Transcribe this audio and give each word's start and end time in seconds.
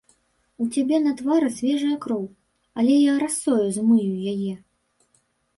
У 0.63 0.65
цябе 0.77 0.97
на 1.07 1.11
твары 1.19 1.49
свежая 1.57 1.97
кроў, 2.05 2.23
але 2.81 2.93
я 2.97 3.13
расою 3.25 3.67
змыю 3.77 4.15
яе. 4.33 4.53